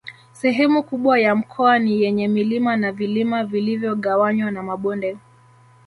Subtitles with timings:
[0.31, 5.17] Sehemu kubwa ya mkoa ni yenye milima na vilima vilivyogawanywa na mabonde